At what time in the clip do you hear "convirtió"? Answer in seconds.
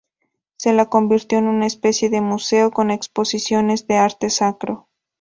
0.89-1.37